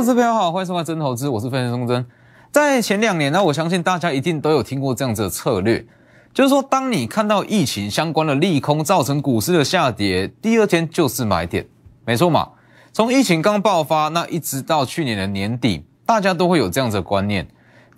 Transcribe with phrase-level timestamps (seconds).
[0.00, 2.06] 各位投资朋友好，欢迎收看真投资，我是分析师钟真。
[2.50, 5.84] 在前两年呢，我相信大家一定都有听过这样子的策略，
[6.32, 11.66] 就是说，当你看到疫情相关的利空造成股市的下跌，第二天就是买点，
[12.06, 12.48] 没错嘛。
[12.94, 17.46] 从疫情刚爆发，那一直到去年的年底，大家都会有这样子的观念，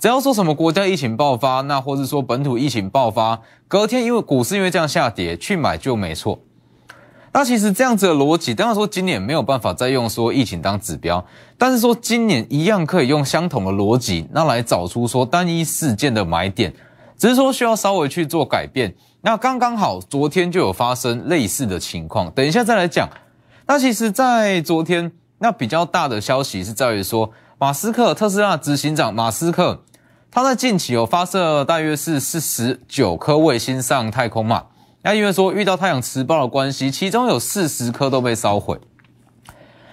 [0.00, 6.40] 只要说什么国家疫情爆发，那或是说本土疫情爆发，隔天因为股市因为这样下跌，去买就没错。
[7.34, 11.24] 那其实这样子的逻辑，当然说今年没有办法再用说疫情当指标，
[11.56, 16.74] 但是说今年一样可以用相同的逻辑，那来找出说单一事件的买点，
[17.16, 18.94] 只是说需要稍微去做改变。
[19.22, 23.08] 那刚刚好昨天就有发生类似的情况，等一下再来讲。
[23.66, 29.80] 那其实，在昨天那比较大的消息是在于说，马斯克特斯拉执行长马斯克，
[30.30, 34.64] 他在近期有发射大约是四十九颗卫星上太空嘛。
[35.02, 38.78] 那因为说遇到太阳磁暴的关系，其中有四十颗都被烧毁。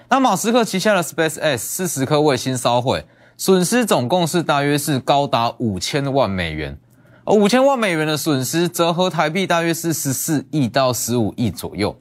[0.08, 3.04] 那马斯克旗下的 Space X 四十颗卫星烧毁，
[3.36, 6.78] 损失总共是大约是高达五千万美元。
[7.24, 11.96] 而五千万美元的损失，折合台币大约是十四亿到十五亿左右。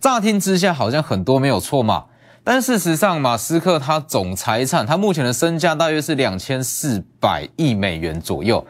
[0.00, 2.04] 乍听之下好像很多没有错嘛，
[2.42, 8.66] 但事实上，马斯克他总财产，他目前的身价大约是两千四百亿美元左右。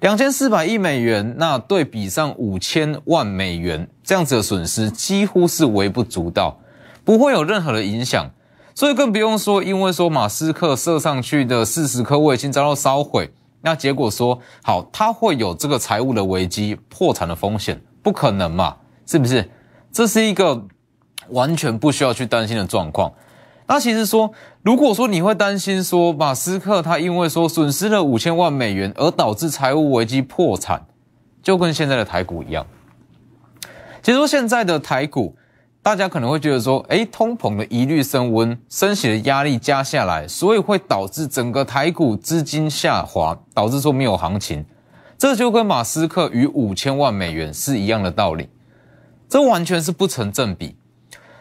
[0.00, 6.60] 两千四百亿美元，那对比上五千万美元这样子的损失，几乎是微不足道，
[7.04, 8.30] 不会有任何的影响。
[8.76, 13.32] 所以更不用说，因为说马斯克射上去的四十颗卫星遭到烧毁，
[13.62, 18.76] 那结果说好，他会有这个财务的危机、破产的风险，不可能嘛？
[19.04, 19.50] 是不是？
[19.90, 20.64] 这是一个
[21.30, 23.12] 完全不需要去担心的状况。
[23.70, 30.86] 那其实说，如果说你会担心说马斯克他因为说损失了五千万美元而导致财务危机破产，
[31.42, 32.66] 就跟现在的台股一样。
[34.02, 35.36] 其实说现在的台股，
[35.82, 44.64] 大家可能会觉得说，哎，通膨的疑虑升温，升息的压力加下来，所以会导致整个台股资金下滑，导致说没有行情。
[45.18, 48.48] 这就跟马斯克与五千万美元是一样的道理，
[49.28, 50.77] 这完全是不成正比。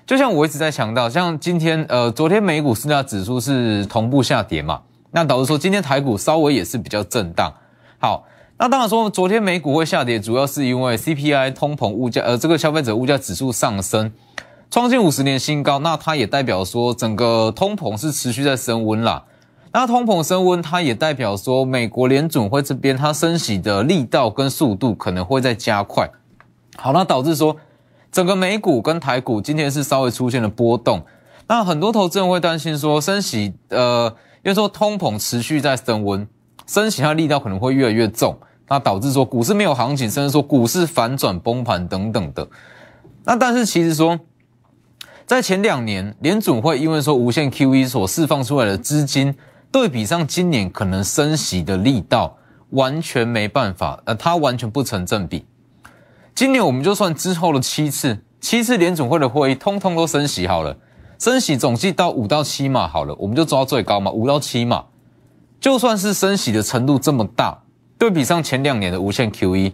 [0.08, 4.80] 就像我一直在强调，像今天呃，昨天美股四大指数是同步下跌嘛，
[5.12, 7.54] 那导致说今天台股稍微也是比较震荡。
[8.00, 8.24] 好，
[8.58, 14.10] 那当然说昨天美股会下跌，主要是因为 CPI 通膨物价，呃，这个消费者物价指数上升，
[14.72, 19.26] 创近五十年新高，那它也代表说整个通膨是持续在升温啦。
[19.74, 26.10] 那通膨升温，它也代表说美国联准会这边它升息的力道跟速度可能会在加快。
[26.78, 27.58] 好，那导致说。
[28.18, 31.06] 整个美股跟台股今天是稍微出现了波动，
[31.48, 34.12] 那很多投资人会担心说升息，呃，
[34.44, 36.28] 因为说通膨持续在升温，
[36.66, 38.36] 升息它力道可能会越来越重，
[38.70, 42.48] 那导致说股市没有行情，甚至说股市反转崩盘等等的。
[43.24, 44.20] 那但是其实说，
[45.28, 49.36] 在前两年联准会因为说无限 QE 所释放出来的资金，
[49.72, 52.36] 对比上今年可能升息的力道，
[52.72, 55.46] 完全没办法，呃，它完全不成正比。
[56.38, 60.78] 今年我们就算之后的七次，七次联总会的会议，通通都升息好了，
[61.18, 64.86] 升息总计到五到七码好了，我们就抓最高嘛，五到七码。
[65.60, 67.64] 就算是升息的程度这么大，
[67.98, 69.74] 对比上前两年的无限 QE，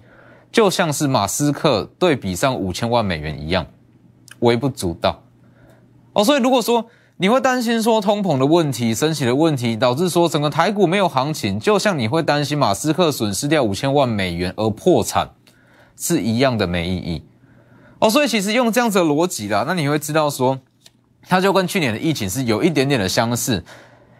[0.53, 3.65] 就像是马斯克对比上五千万美元一样，
[4.39, 5.21] 微不足道。
[6.13, 6.85] 哦，所以如果说
[7.17, 15.29] 你会担心说通膨的问题、升息的问题，导致说整个台股没有行情，就像你会担心马斯克损失掉五千万美元而破产。
[15.95, 17.23] 是一样的没意义
[17.99, 20.59] 哦，所以其实用这样子的逻辑啦，那你会知道说，
[21.27, 23.63] 它就跟去年的疫情是有一点点的相似。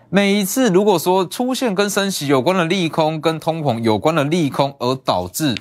[0.09, 5.55] 每一次如果说出现跟升息有关的利空，跟通膨有关的利空，而导致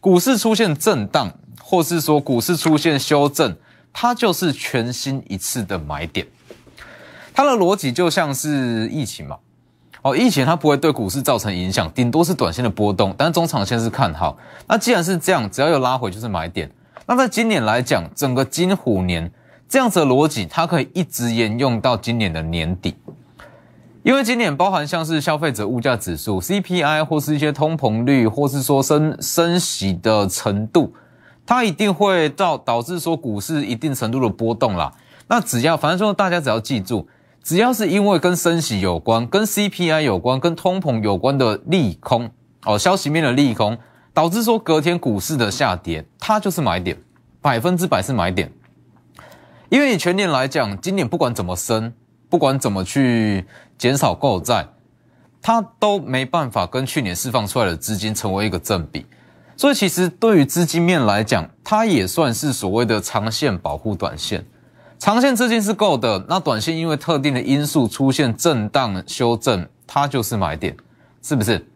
[0.00, 3.56] 股市出现震荡，或是说股市出现修正，
[3.92, 6.26] 它就是全新一次的买点。
[7.34, 9.36] 它的逻辑就像是疫情嘛。
[10.06, 14.38] 哦，疫情它不会对股市造成影响，顶多是短线的波动，但中长线是看好。
[14.68, 16.70] 那既然是这样，只要有拉回就是买点。
[17.06, 19.28] 那在今年来讲，整个金虎年
[19.68, 22.94] 这样子的逻辑，它可以一直沿用到今年的年底，
[24.04, 30.94] 因为今年包含像是消费者物价指数 CPI 或是一些通膨率，或是说升升息的程度，
[31.44, 34.92] 它一定会到导致说股市一定程度的波动啦。
[35.26, 37.08] 那只要反正说大家只要记住。
[37.46, 42.28] 只要是因为跟升息有关、跟 CPI 有关、跟通膨有关的利空
[42.64, 43.78] 哦，消息面的利空，
[44.12, 47.00] 导致说隔天股市的下跌，它就是买点，
[47.40, 48.52] 百分之百是买点。
[49.68, 51.92] 因为你全年来讲，今年不管怎么升，
[52.28, 53.46] 不管怎么去
[53.78, 54.66] 减少购债，
[55.40, 59.06] 它都没办法跟去年释放出来的资金成为一个正比。
[59.56, 64.44] 所以其实对于资金面来讲，它也算是所谓的长线保护短线。
[64.98, 70.74] 长线资金是够的，那短线因为特定的因素出现震荡修正，它就是买点，
[71.22, 71.66] 是不是？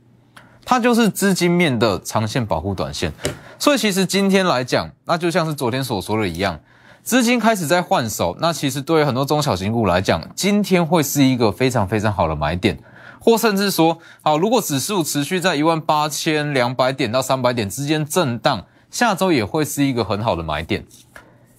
[0.65, 3.13] 它就是资金面的长线保护短线。
[3.59, 6.59] 所以其实今天来讲，那就像是昨天所说的一样，
[7.03, 8.37] 资金开始在换手。
[8.41, 12.79] 那其实对于很多中小型股来讲，今天会是一个非常非常好的买点，
[13.21, 20.87] 或甚至说，好，如果指数持续在一万八千两百点到三百点之间震荡，下周也会是一个很好的买点。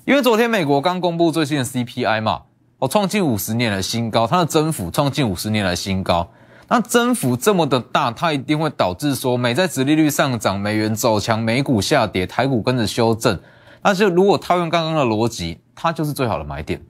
[0.06, 2.42] 因为昨天美国刚公布最新的 CPI 嘛，
[2.80, 6.28] 哦，创近五十年的新高，它的增幅创近五十年来新高。
[6.68, 13.40] 那增幅这么的大，它一定会导致说美债殖利率上涨，美元走强，美股下跌，台股跟着修正。
[13.84, 16.82] 那就如果套用刚刚的逻辑，它就是最好的买点。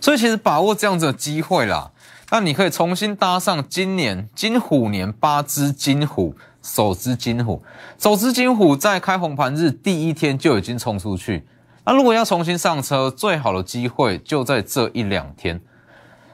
[0.00, 1.90] 所以其实把握这样子的机会啦，
[2.30, 7.62] 那你可以重新搭上今年金虎年八只金虎，首只金虎，
[7.98, 11.46] 首只金虎在开红盘日第一天就已经冲出去。
[11.88, 15.58] 那如果要重新上车，最好的机会就在这一两天。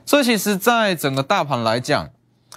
[0.05, 2.11] 所以其实，在整个大盘来讲，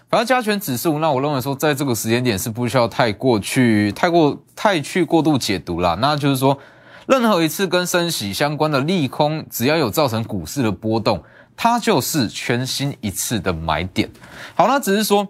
[0.09, 5.95] 反正加权指数，那我认为说，在这个时间点是不需要太过去、太过、太去过度解读啦。
[6.01, 6.57] 那就是说，
[7.05, 11.23] 任何一次跟升息相关的利空，只要有造成股市的波动，
[11.55, 14.09] 它就是全新一次的买点。
[14.55, 15.27] 好，那只是说，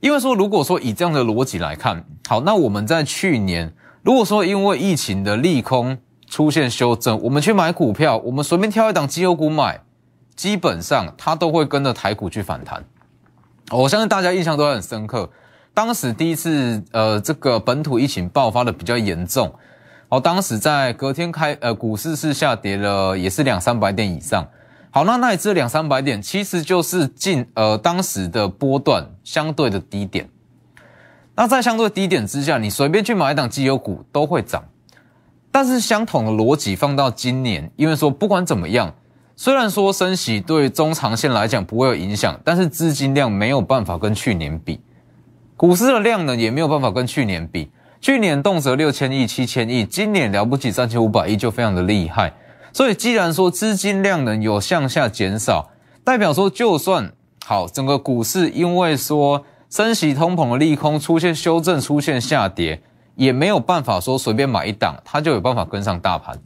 [0.00, 3.70] 因为说，如果说以这样的逻辑来看，好，那我们在去年，
[4.02, 9.80] 如果说因为疫情的利空出现修正，我们去买股票，我们随便挑一档绩优股买，
[10.34, 12.84] 基本上它都会跟着台股去反弹。
[13.70, 15.30] 我相信大家印象都很深刻，
[15.72, 19.52] 当时第一次呃这个本土疫情爆发的比较严重，
[20.08, 24.46] 哦，当时在隔天开呃股市是下跌了，也是两三百点以上。
[24.90, 30.28] 好，那那一次两三百点其实就是近呃当时的波段相对的低点。
[31.34, 34.64] 那在相对低点之下，你随便去买一档绩优股都会涨。
[35.58, 38.92] 但是相同的逻辑放到今年，因为说不管怎么样。
[39.36, 44.78] 虽然说升息对中长线来讲不会有影响，但是资金量没有办法跟去年比，
[45.56, 47.70] 股市的量呢也没有办法跟去年比。
[48.02, 52.34] 去年动辄六千亿、七千亿，今年了不起三千五百亿就非常的厉害。
[52.74, 55.70] 所以既然说资金量能有向下减少，
[56.04, 57.10] 代表说就算
[57.46, 62.82] 好整个股市因为说升息通膨的利空出现修正、出现下跌，
[63.16, 66.38] 也没有办法说随便买一档它就有办法跟上大盘。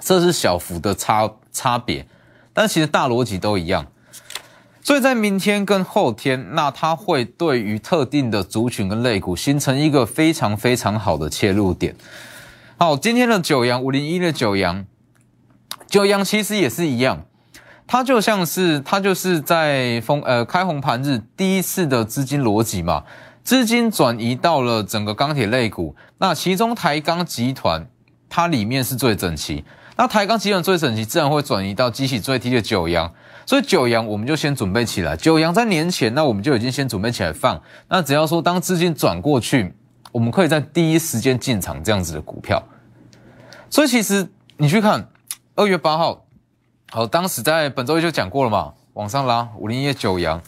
[0.00, 2.04] 这是小幅的差差别，
[2.52, 3.86] 但其实大逻辑都一样。
[4.82, 11.94] 所以在明天跟后天，那它会对于特定的族群跟类股形成一个非常非常好的切入点。
[12.78, 14.86] 好，今天的九阳五零一的九阳，
[15.86, 17.26] 九阳其实也是一样，
[17.86, 23.04] 它就像是它就是在封呃开红盘日第一次的资金逻辑嘛，
[23.50, 27.84] 资金转移到了整个钢铁类股，那其中台钢集团
[28.28, 29.64] 它里面是最整齐。
[29.96, 33.12] 那台钢集团最整齐，自然会转移到机器最低的九阳，
[33.44, 35.16] 所以九阳我们就先准备起来。
[35.16, 37.60] 九阳在年前，那我们就已经先准备起来放。
[37.88, 39.74] 那只要说当资金转过去，
[40.12, 42.62] 我们可以在第一时间进场这样子的股票。
[43.68, 45.08] 所以其实你去看
[45.56, 46.24] 二月八号，
[46.92, 50.40] 好，当时在本周一就讲过了嘛，往上拉五零一九阳，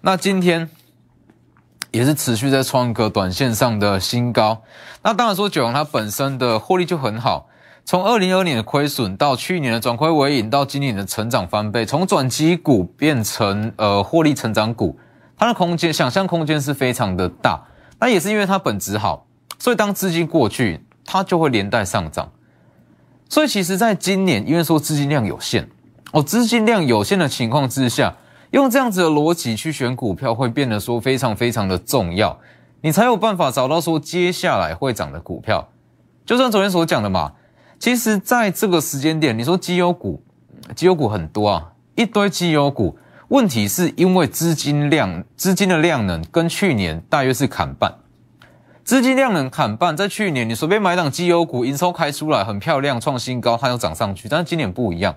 [0.00, 0.70] 那今天
[1.92, 4.62] 也是持续在创个短线上的新高。
[5.02, 7.48] 那当然说九阳它本身的获利就很好。
[7.84, 14.98] 从二零二年的亏损到去年的转亏为盈，到今年的成长翻倍，从转基股变成呃获利成长股，
[15.36, 17.64] 它的空间想象空间是非常的大。
[17.98, 19.26] 那也是因为它本质好，
[19.58, 22.30] 所以当资金过去，它就会连带上涨。
[23.28, 25.68] 所以其实在今年，因为说资金量有限，
[26.12, 28.14] 哦，资金量有限的情况之下，
[28.50, 32.38] 用这样子的逻辑去选股票，会变得说非常非常的重要，
[32.80, 35.68] 你才有办法找到说接下来会涨的股票。
[36.26, 37.32] 就像昨天所讲的嘛。
[37.78, 40.22] 其实，在这个时间点，你说绩优股，
[40.76, 42.98] 绩优股很多啊，一堆绩优股。
[43.28, 47.94] 问题是因为资金量，资金的量能跟去年大约是砍半。
[48.84, 54.28] 资金量能砍半，在去年你随便买档绩优股，营收开出来很漂亮，创新高，它又涨上去。
[54.28, 55.16] 但是今年不一样，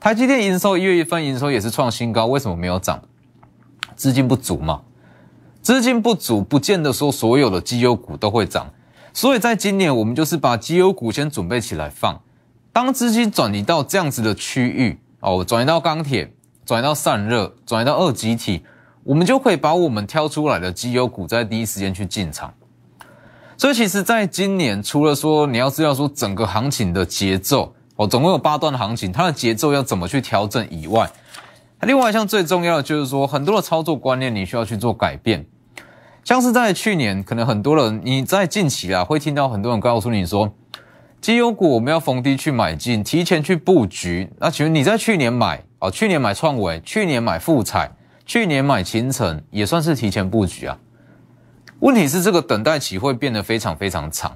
[0.00, 3.02] 台积电营收一月一份营收也是创新高，为什么没有涨？
[3.94, 4.80] 资金不足嘛。
[5.60, 8.72] 资金不足，不见得说所有的绩优股都会涨。
[9.12, 12.18] 所以在今年，我们就是把绩优股先准备起来放。
[12.72, 16.32] 当资金转移到这样子的区域哦，转移到钢铁，
[16.64, 18.62] 转移到散热，转移到二极体，
[19.04, 22.54] 我们就可以把我们挑出来的绩优股在第一时间去进场。
[23.58, 31.10] 所以其实，在今年，除了说你要知道说整个行情的节奏哦，总共有八段行情，它的节奏要怎么去调整以外，
[31.82, 35.44] 另外一项最重要的就是说，很多的操作观念你需要去做改变。
[36.24, 40.50] 像是在去年，可能很多人你在近期啊会听到很多人告诉你说，
[41.20, 44.30] 绩优股我们要逢低去买进，提前去布局。
[44.38, 45.90] 那其实你在去年买哦？
[45.90, 47.90] 去年买创维，去年买富彩，
[48.24, 50.78] 去年买秦城，也算是提前布局啊。
[51.80, 54.34] 问题是这个等待期会变得非常非常长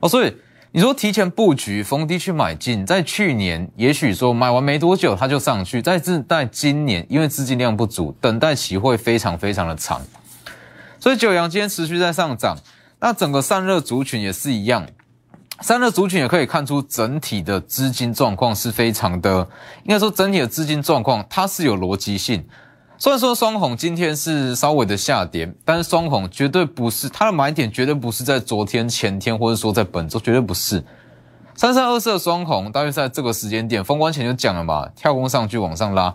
[0.00, 0.36] 哦，所以
[0.72, 10.00] 你说提前布局逢低去买进，在去年也许说买完没多久它就上去，在这在今年因为资金量不足，等待期会非常非常的长。
[11.00, 12.56] 所以九阳今天持续在上涨，
[13.00, 14.86] 那整个散热族群也是一样，
[15.60, 19.48] 散热族群也可以看出整体的资金状况是非常的，
[19.82, 22.46] 应该说整体的资金状况它是有逻辑性。
[23.02, 30.84] 虽然说双红今天是稍微的下跌，但是双红绝对不是它的买点，绝对不是在昨天、前天，或者说在本周，绝对不是。
[31.54, 36.14] 三三二四的双红，大约在这个时间点封关前就讲了嘛，跳空上去往上拉。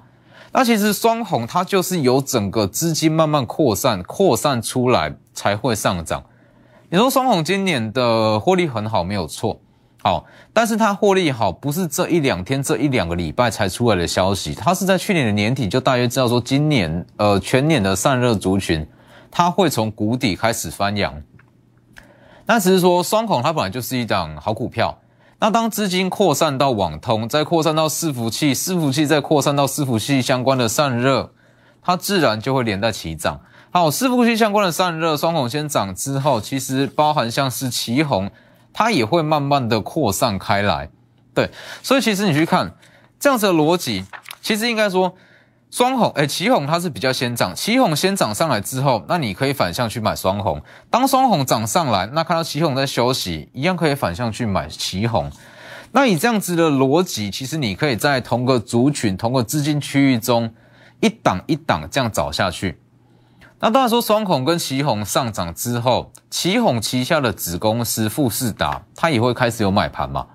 [0.51, 6.23] 那其实双红它就是由整个资金慢慢扩散、扩散出来才会上涨。
[6.91, 9.59] 你说双红今年的获利很好，没有错，
[10.05, 18.87] 好，但是它获利好不是这一两天、这一两个礼拜才出来的消息，它是在去年的年底就大约知道说今年呃全年的散热族群
[19.31, 21.11] 它会从谷底开始翻扬。
[22.45, 24.95] 那只是说双孔它本来就是一档好股票。
[25.39, 31.31] 那当资金扩散到网通，再扩散到伺服器，伺服器再扩散到伺服器相关的散热，
[31.81, 33.41] 它自然就会连带起涨。
[33.71, 38.29] 好，伺服器相关的散热双孔先涨之后，其实包含像是旗红，
[38.75, 40.89] 它也会慢慢的扩散开来。
[41.33, 41.49] 对，
[41.81, 42.75] 所以其实你去看
[43.17, 44.05] 这样子的逻辑，
[44.41, 45.15] 其实应该说。
[45.71, 50.61] 双红，哎，旗红它是比较先涨，旗红先涨上来之后，那你可以反向去买双红。
[50.89, 55.29] 当双红涨上来，那看到旗红在休息，一样可以反向去买旗红。
[55.91, 60.53] 那以这样子的逻辑，其实你可以在同个族群、同个资金区域中，
[61.01, 62.79] 一档一档这样找下去。
[63.59, 70.27] 那当然说双孔跟旗红上涨之后，旗红旗下的子公司富士达，它也会开始有买盘嘛。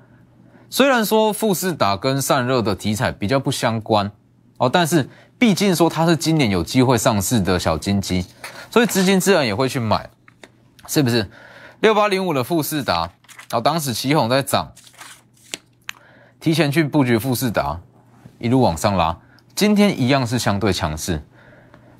[0.68, 4.10] 虽然说富士达跟散热的题材比较不相关
[4.58, 5.08] 哦，但是。
[5.40, 8.26] 毕竟说它是今年有机会上市的小金鸡，
[8.70, 10.10] 所以资金自然也会去买，
[10.86, 11.30] 是不是？
[11.80, 13.10] 六八零五的富士达，
[13.48, 14.70] 然后当时旗红在涨，
[16.38, 17.80] 提前去布局富士达，
[18.38, 19.16] 一路往上拉，
[19.54, 21.22] 今天一样是相对强势。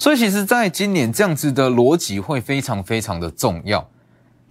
[0.00, 3.86] 所以其实在今年这样子的逻辑会非常非常的重要。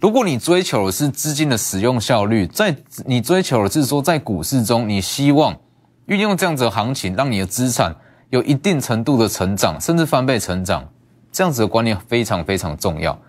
[0.00, 5.58] 如果你追求的是资金的使用效率，在你追求的是说在股市中，你希望
[6.06, 7.94] 运用这样子的行情，让你的资产。
[8.30, 10.88] 有一定程度的成长，甚至翻倍成长，
[11.32, 13.20] 这样子的观念非常非常重要。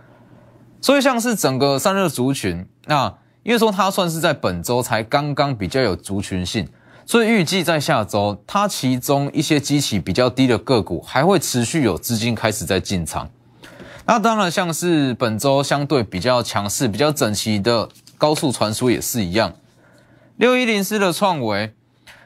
[0.80, 3.12] 所以像是整个散热族群，那
[3.42, 6.70] 因为说它算是在本周才刚刚比较有族群性，
[7.06, 13.30] 所以预计在下周，它其中一些基期比较低的个股还会持续有资金开始在进场。
[14.06, 19.54] 那当然，像是本周相对比较强势、比较整齐的高速传输也是一样。
[20.38, 21.74] 六一零四的创维。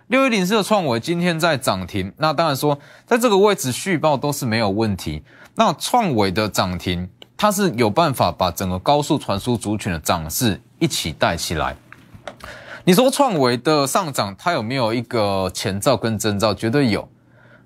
[0.08, 2.77] 六一零四的创维今天在涨停，那当然说
[3.08, 5.24] 在这个位置续报都是没有问题。
[5.55, 11.75] 那创维的涨停，它是有办法把整个高速传输族群的涨势一起带起来。
[12.86, 16.54] 你说创维的上涨，它有没有一个前兆跟征兆？
[16.54, 17.08] 绝对有。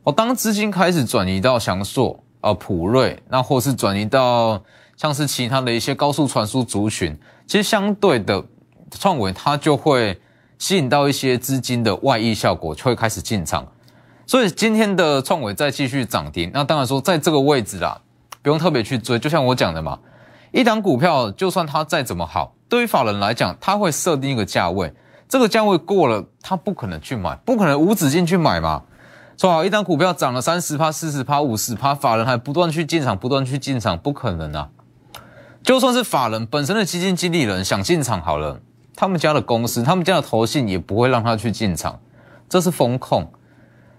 [0.04, 4.62] 哦，当资金开始转移到翔硕、啊普瑞，那或是转移到
[4.96, 8.44] 像是其他的一些高速传输族群，其实相对的
[8.92, 10.20] 创维它就会。
[10.58, 13.66] 吸引到一些资金的外溢效果，就会开始进场。
[14.28, 17.98] 所以今天的创维再继续涨停，那当然说在这个位置啦，
[18.42, 19.18] 不用特别去追。
[19.18, 19.98] 就像我讲的嘛，
[20.52, 24.94] 一档股票就算它再怎么好，对于法人来讲，他会设定一个价位，
[25.30, 28.84] 这个价位过了，他不可能去买，不可能无止境去买嘛。
[29.38, 34.70] 说好一张股票涨了三十趴、四十趴、五十趴，法人还不断去进场，不断去进场，不可能啊。
[35.64, 38.60] 就算是法人本身的基金经理人想进场好了。
[38.96, 42.02] 他们家的公司，他们家的投信也不会让他去进场，
[42.50, 43.32] 这是风控，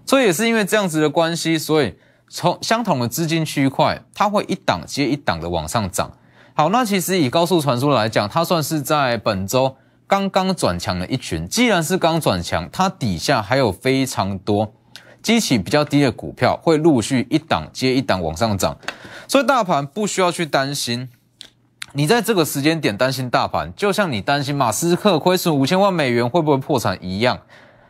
[0.05, 1.97] 所以也是因为这样子的关系，所以
[2.29, 6.11] 从相同的资金区块，它会一档接一档的往上涨。
[6.53, 9.75] 好，那其实以高速传输来讲，它算是在本周
[10.11, 11.47] 刚刚转强的一群。
[11.47, 14.73] 既然是刚转强，它底下还有非常多
[15.21, 18.77] 基期比较低的股票会陆续一档接一档往上涨，
[19.25, 21.07] 所以大盘不需要去担心。
[21.93, 27.39] 你在这个时间点担心大盘，就像你担心马斯克亏损五千万美元会不会破产一样。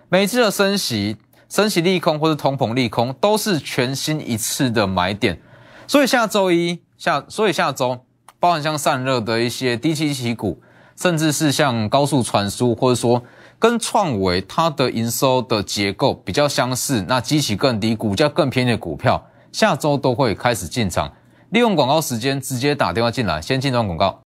[0.10, 1.18] 每次的升息、
[1.50, 5.42] 升息利空或者通膨利空，都是全新一次的买点。
[5.88, 8.06] 所以下周一下，所以下周
[8.40, 10.62] 包含像散热的一些低基期股，
[11.02, 13.24] 甚至是像高速传输，或者说
[13.58, 21.12] 跟创维它的营收的结构比较相似，那机器更低、股价更便宜的股票，下周都会开始进场。
[21.50, 24.22] 利用广告时间直接打电话进来，先进段广告。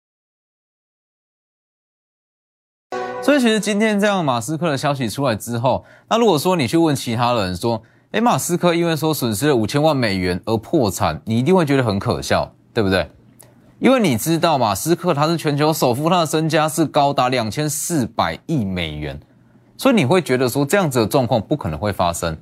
[3.20, 13.10] 所以其实今天这样马斯克的消息出来之后，那如果说你去问其他人说，诶，马斯克因为说损失了五千万美元而破产，你一定会觉得很可笑，对不对？
[13.80, 19.18] 因为你知道马斯克他是全球首富，他的身家是高达两千四百亿美元，
[19.78, 22.36] 所以你会觉得说这样子的状况不可能会发生。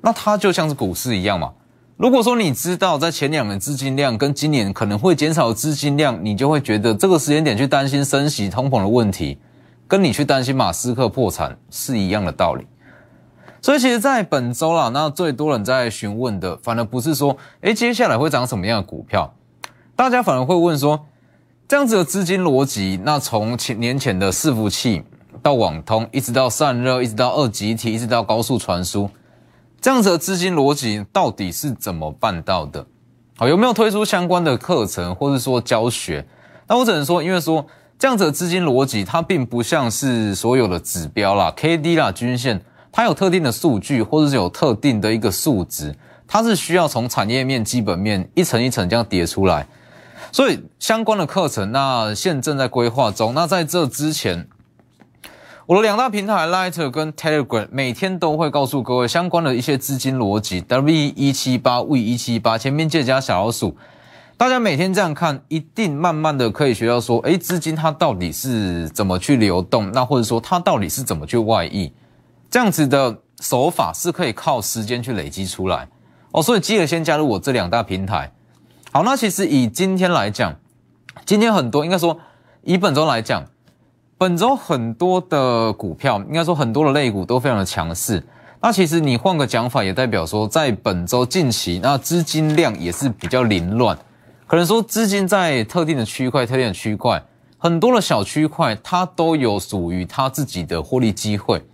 [0.00, 1.52] 那它就像是股市一样嘛。
[1.96, 9.38] 如果说你知道在前两年资金量跟今年可能会减少资金量，你就会觉得这个时间点去担心升息通膨的问题，
[9.86, 12.66] 跟你去担心马斯克破产是一样的道理。
[13.60, 19.32] 所以其实，在本周啦，那最多人在询问的，反而不是说，诶，接下来会涨什么样的股票。
[19.94, 21.06] 大家反而会问说，
[21.68, 25.02] 这样子的资金逻辑，那从前年前的伺服器
[25.42, 29.08] 到网通，一直到散热，一直到二极体，一直到高速传输，
[29.80, 32.84] 这样子的资金逻辑到底是怎么办到的？
[33.36, 36.26] 好，有没有推出相关的课程，或者说教学？
[36.66, 37.64] 那我只能说，因为说
[37.98, 45.94] 这样子的资金逻辑，它并不像是所有的指标啦、K D 啦、均线，它有特定的数据，或者是有特定的一个数值，
[46.26, 49.66] 它是需要从产业面、基本面一层一层这样叠出来。
[50.32, 53.34] 所以相关的课程，那现正在规划中。
[53.34, 54.48] 那在这之前，
[55.66, 60.62] 我的两大平台 Lighter 跟 Telegram 每天都会告诉各位相关的一些资金逻辑。
[60.62, 63.76] W 一七八 V 一七八前面借加小老鼠，
[64.38, 69.92] 大家每天这样看，一定慢慢的可以学到说，哎，资金它到底是怎么去流动？
[69.92, 71.92] 那或者说它到底是怎么去外溢？
[72.50, 75.86] 这样子的手法是可以靠时间去累积出来
[76.30, 76.42] 哦。
[76.42, 78.32] 所以记得先加入我这两大平台。
[78.94, 80.54] 好，那其实以今天来讲，
[81.24, 82.14] 今天很多应该说
[82.62, 83.42] 以本周来讲，
[84.18, 88.22] 本周很多的股票，应该说很多的类股都非常的强势。
[88.60, 93.96] 那其实你换个讲法，也代表说在本周近期，那资金量也是比较凌乱，
[94.46, 97.24] 可能说资金在特定的区块、特定的区块，
[97.56, 101.64] 很多的小区块，它都有属于它自己的获利机会。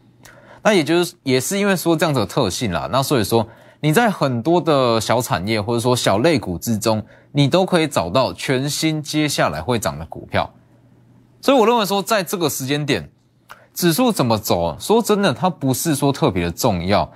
[0.62, 3.44] 那也就是也是因为说这样子的特性啦，那所以说。
[3.80, 10.52] 你在很多的小产业或者说小类股之中，你都可以找到全新接下来会涨的股票。
[11.40, 13.10] 所以我认为说，在这个时间点，
[13.72, 17.12] 指数怎么走，说真的，它不是说特别的重要。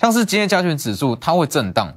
[0.00, 1.94] 像是今天加权指数，它会震荡，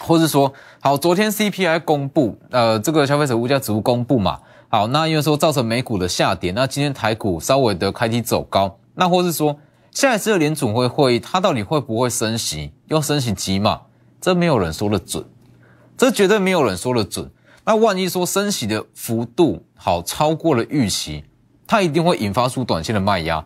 [0.00, 9.58] 或是说，好，昨天 CPI 公布，呃，这个消费者物价指数公布嘛，好，那因为说造成美股的下跌，那今天台股稍微的开低走高，那或是说。
[9.90, 12.70] 下一次的联储会会议，它到底会不会升息？
[12.88, 13.80] 要升息几码？
[14.20, 15.24] 这没有人说的准，
[15.96, 17.30] 这绝对没有人说的准。
[17.64, 21.22] 那万一说升息的幅度好超过了预期，
[21.66, 23.44] 它一定会引发出短线的卖压。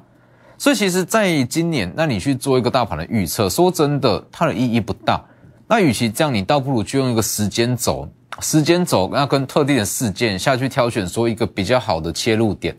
[0.56, 5.20] 所以其实，在今年，那你去做一个大盘的预测，说真的，它的意义不大。
[5.66, 8.08] 那与其这样，你倒不如就用一个时间轴，
[8.40, 12.76] 时间轴那跟特定的事件下去挑选，说一个比较好的切入点，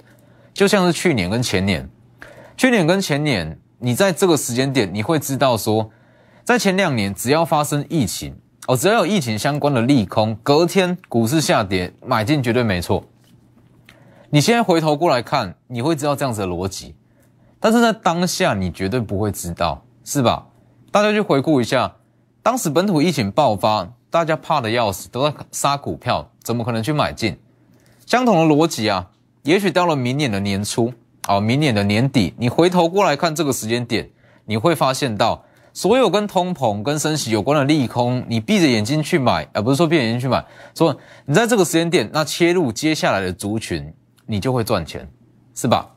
[0.53, 1.87] 就像是去年跟前年。
[2.55, 5.89] 去年跟前年，你在这个时间点，你会知道说，
[6.43, 8.35] 在前两年只要发生疫情
[8.67, 13.03] 哦，只要有疫情相关的利空，隔天股市下跌，买进绝对没错。
[14.29, 16.95] 你现在回头过来看，你会知道这样子的逻辑，
[17.61, 20.45] 但是在当下你绝对不会知道，是吧？
[20.91, 21.95] 大家去回顾一下，
[22.41, 27.37] 当时本土疫情爆发，大家怕的要死，都在杀股票，怎么可能去买进？
[28.05, 29.09] 相同的逻辑啊，
[29.43, 30.93] 也许到了明年的年初。
[31.29, 34.09] 哦，明年的年底，你回头过来看这个时间点，
[34.43, 43.91] 你会发现到所有跟通膨、跟升息有关的利空，你闭着眼睛去买，而不是说闭着眼睛去买，说你在这个时间点，那切入接下来的族群，
[44.27, 45.09] 你就会赚钱，
[45.55, 45.89] 是吧？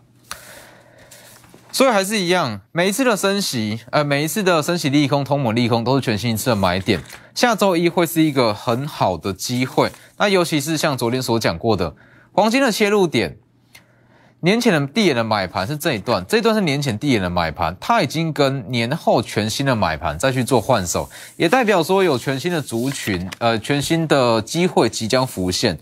[1.70, 7.02] 所以还是一样，每一次的升息，呃，每一次的升息利空、通膨利空，都是全新一次的买点。
[7.34, 11.94] 下周一会是一个很好的机会，那尤其是像昨天所讲过的
[12.32, 13.36] 黄金的切入点。
[14.46, 25.76] 年前的低眼的买盘是这一段，这一段是年前低眼的买盘，它已经跟年后全新的买盘再去做换手，也代表说有全新的族群，呃，全新的机会即将浮现。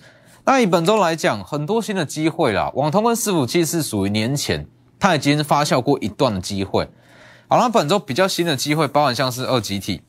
[0.47, 4.67] 那以本周来讲，很多新的机会啦，网通跟伺服器是属于年前
[4.99, 6.89] 它已经发酵过一段的机会。
[7.49, 10.01] 好了，本周比较新的机会，包含像是二集体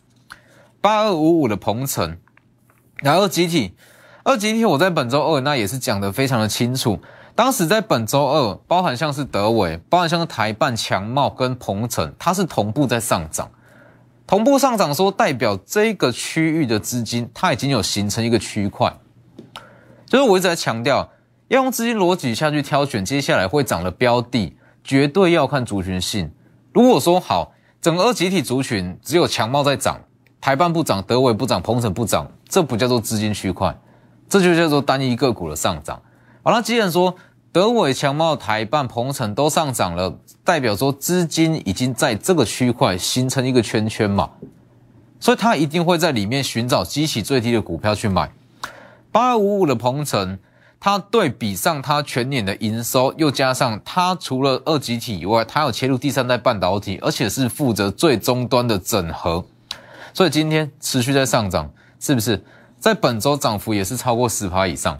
[0.79, 2.17] 八二五五的鹏程，
[3.03, 3.75] 然后集体
[4.25, 6.99] 二集体，我在本周二那也是讲的非常的清楚。
[7.35, 13.51] 当时在本周二，包含像是德伟，包含像是台办、强茂跟鹏程，它是同步在上涨，
[14.25, 18.91] 同步上涨，说代表这个区域的资金它已经有形成一个区块，
[20.07, 21.07] 就是我一直在强调，
[21.49, 26.31] 要用资金逻辑下去挑选接下来会涨的标的，绝对要看族群性。
[26.73, 30.01] 如果说好，整个二集体族群只有强茂在涨，
[30.41, 33.77] 台办不涨，德伟不涨，鹏程不涨，这不叫做资金区块，
[34.27, 36.01] 这就叫做单一个股的上涨。
[36.43, 37.15] 好了，既然说
[37.51, 44.29] 德伟、强茂、台办、鹏程都上涨了，代表说资金已经在这个区块形成一个圈圈嘛，
[45.19, 48.31] 所以他一定会在里面寻找激起最低的股票去买。
[49.11, 50.37] 八二五五的鹏程，
[50.79, 59.45] 它对比上它全年的营收，又加上它除了二级体以外，它有切入第三代半导体，而且是负责最终端的整合，
[60.13, 62.43] 所以今天持续在上涨，是不是？
[62.85, 64.99] 在本周涨幅也是超过十趴以上。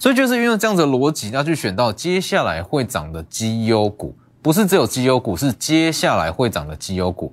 [0.00, 7.32] 所以就是因为这样子的逻辑，要去选到接下来会涨的绩优股，不是只有绩优股，是接下来会涨的绩优股。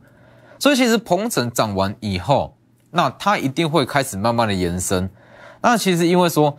[0.59, 2.55] 所以其实鹏程涨完以后，
[2.91, 5.09] 那它一定会开始慢慢的延伸。
[5.61, 6.55] 那其实因为说，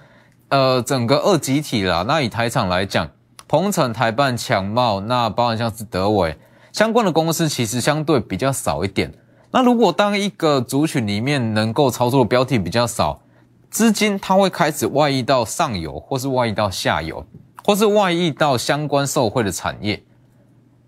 [0.49, 3.09] 呃，整个二级体啦，那以台厂来讲，
[3.47, 6.37] 鹏程、台办、强茂，那包含像是德伟
[6.73, 9.15] 相关的公司，其实相对比较少一点。
[9.53, 13.21] 那如果当一个族群里面能够操作的标的比较少，
[13.69, 17.27] 资金它会开始外溢到上游，或是外溢到下游，
[17.65, 20.03] 或是外溢到相关受惠的产业，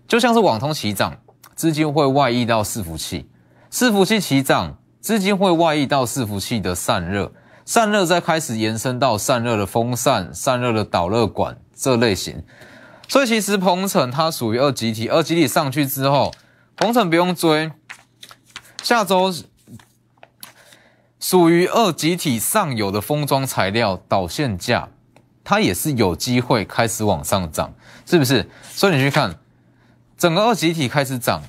[0.07, 1.17] 就像是网通齐涨，
[1.55, 3.25] 资金会外溢到伺服器；
[3.71, 7.31] 伺服器齐涨，资金会外溢到伺服器的散热，
[7.65, 12.41] 散热再开始延伸到散热的风扇、散热的导热管这类型。
[13.09, 16.33] 所以其实鹏程它属于二级体，二级体上去之后，
[16.75, 17.71] 鹏程不用追，
[18.83, 19.33] 下周。
[21.19, 24.89] 属于二极体上游的封装材料导线价，
[25.41, 27.73] 它也是有机会开始往上涨，
[28.05, 28.49] 是不是？
[28.69, 29.33] 所以你去看，
[30.17, 31.41] 整个二极体开始涨，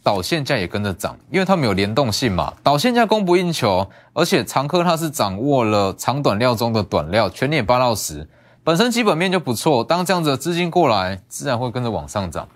[0.00, 2.54] 导线价也跟着涨，因为它们有联动性嘛。
[2.62, 8.28] 导线价供不应求，而且长科它是掌握了长短料中的短料，全年八到十，
[8.62, 9.82] 本身基本面就不错。
[9.82, 12.48] 当这样子的资金过来，自然会跟着往上涨。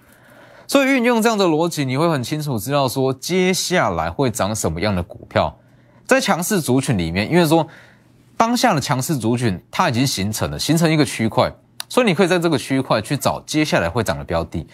[0.70, 5.59] 所以运用这样的逻辑，你会很清楚知道说接下来会涨什么样的股票。
[6.06, 7.66] 在强势族群里面，因为说
[8.37, 11.52] 当下的强势族群它已经形成了，形成一个区块，
[11.88, 14.64] 所以你可以在这个区块去找接下来会涨的标的。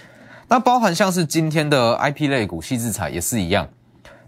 [0.48, 3.66] 那包含像是今天的 IP 类股、细制材也是一样，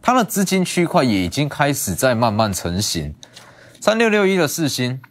[0.01, 3.15] 它的资金区块也已经开始在慢慢成型。
[3.79, 5.03] 三六六一的四星，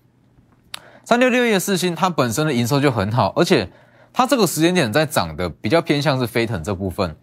[1.03, 3.69] 三六六一的四星，它本身的营收就很好，而且
[4.17, 7.15] 它这个时间点在涨的比较偏向是飞腾这部分。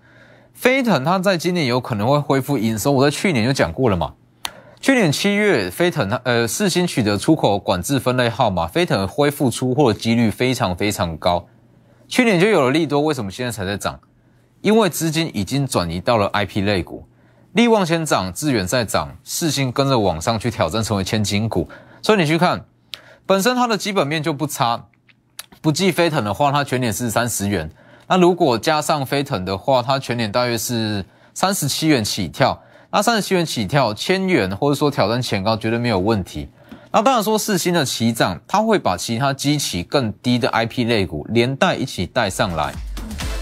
[0.52, 4.14] 飞腾它在今年有可能会恢复营收，我在去年就讲过了嘛。
[4.80, 11.48] 去年七月，飞腾它呃，四星取得出口管制分类号码，飞腾恢复出货的几率非常非常高。
[12.07, 13.98] 去年就有了利多，为什么现在才在涨？
[14.61, 17.09] 因为资金已经转移到了 IP 类股，
[17.54, 21.68] 利旺先涨，致远在涨，四星跟着往上去挑战成为千金股。
[22.00, 22.64] 所以你去看，
[23.26, 24.85] 本身它的基本面就不差，
[25.64, 27.70] 不计飞腾的话，它全年是三十元。
[28.07, 32.62] 那如果加上飞腾的话，它全年大约是三十七元起跳。
[32.90, 36.50] 那三十七元起跳，千元或者说挑战前高绝对没有问题。
[36.92, 42.70] 那当然说四星的起涨，它会把其他基期更低的 IP 类股连带一起带上来，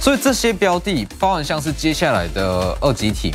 [0.00, 3.34] 所以这些标的，包含像是接下来的二级体，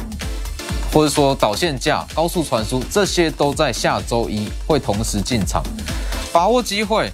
[0.94, 5.62] 或者说导线架、高速传输，这些都在下周一会同时进场，
[6.32, 7.12] 把握机会。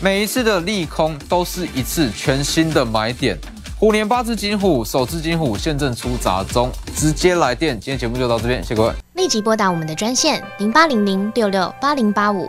[0.00, 3.36] 每一次的利空都是一次全新的买点。
[3.76, 7.74] 虎年八字金虎，首次金虎现正出闸中，直接来电。
[7.80, 8.92] 今天节目就到这边，谢谢各位。
[9.14, 12.48] 立即拨打我们的专线零八零零六六八零八五